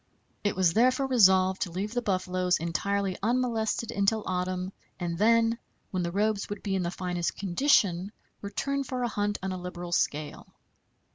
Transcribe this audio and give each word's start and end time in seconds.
It 0.43 0.55
was 0.55 0.73
therefore 0.73 1.05
resolved 1.05 1.61
to 1.61 1.69
leave 1.71 1.93
the 1.93 2.01
buffaloes 2.01 2.57
entirely 2.57 3.17
unmolested 3.21 3.91
until 3.91 4.23
autumn, 4.25 4.73
and 4.99 5.15
then, 5.15 5.59
when 5.91 6.01
the 6.01 6.11
robes 6.11 6.49
would 6.49 6.63
be 6.63 6.73
in 6.75 6.81
the 6.81 6.89
finest 6.89 7.35
condition, 7.37 8.11
return 8.41 8.83
for 8.83 9.03
a 9.03 9.07
hunt 9.07 9.37
on 9.43 9.51
a 9.51 9.61
liberal 9.61 9.91
scale. 9.91 10.47